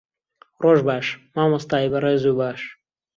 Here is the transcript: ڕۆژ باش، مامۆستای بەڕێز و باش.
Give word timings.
ڕۆژ 0.61 0.79
باش، 0.87 1.05
مامۆستای 1.35 1.91
بەڕێز 1.93 2.23
و 2.25 2.33
باش. 2.39 2.61